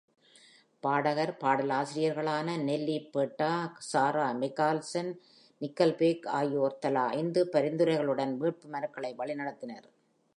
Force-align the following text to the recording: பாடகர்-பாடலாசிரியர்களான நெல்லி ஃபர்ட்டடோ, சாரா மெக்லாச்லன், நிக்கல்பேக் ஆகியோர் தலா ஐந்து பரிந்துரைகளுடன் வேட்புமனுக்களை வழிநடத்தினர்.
பாடகர்-பாடலாசிரியர்களான 0.83 2.55
நெல்லி 2.63 2.95
ஃபர்ட்டடோ, 3.11 3.49
சாரா 3.89 4.25
மெக்லாச்லன், 4.33 5.11
நிக்கல்பேக் 5.61 6.25
ஆகியோர் 6.39 6.79
தலா 6.79 7.05
ஐந்து 7.19 7.43
பரிந்துரைகளுடன் 7.53 8.33
வேட்புமனுக்களை 8.41 9.11
வழிநடத்தினர். 9.15 9.87